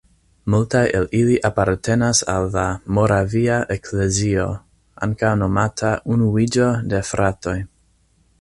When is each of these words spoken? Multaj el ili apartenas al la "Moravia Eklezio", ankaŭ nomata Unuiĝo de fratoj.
Multaj 0.51 0.79
el 0.99 1.03
ili 1.17 1.35
apartenas 1.49 2.21
al 2.35 2.47
la 2.55 2.63
"Moravia 2.99 3.59
Eklezio", 3.77 4.49
ankaŭ 5.09 5.35
nomata 5.45 5.93
Unuiĝo 6.17 6.75
de 6.95 7.07
fratoj. 7.13 7.59